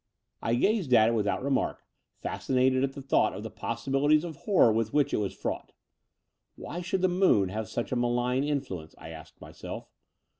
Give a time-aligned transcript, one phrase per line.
[0.41, 1.85] I gazed at it without remark,
[2.17, 5.73] fascinated at the thought of the possibilities of horror with which it was fraught.
[6.55, 9.91] Why should the moon have such a malign influence, I asked myself?